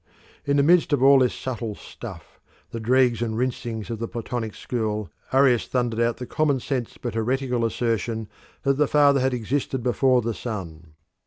[0.45, 2.39] In the midst of all this subtle stuff,
[2.71, 7.13] the dregs and rinsings of the Platonic school, Arius thundered out the common sense but
[7.13, 8.27] heretical assertion
[8.63, 10.93] that the Father had existed before the Son.